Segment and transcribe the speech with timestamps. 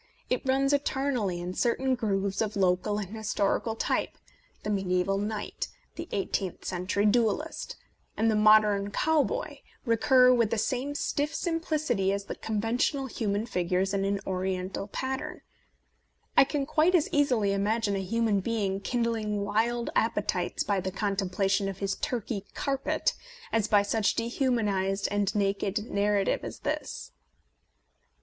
[0.31, 3.75] It runs eternally in certain grooves of local A Defence of Penny Dreadfuls and historical
[3.75, 4.17] type:
[4.63, 7.75] the medieval knight, the eighteenth century duellist,
[8.17, 13.45] and the modern cowboy, recur with the same stiff sim plicity as the conventional human
[13.45, 15.41] figures in an Oriental pattern.
[16.35, 20.91] I can quite as easily imagine a human being kindling wild appe tites by the
[20.91, 23.13] contemplation of his Turkey carpet
[23.51, 27.11] as by such dehumanized and naked narrative as this.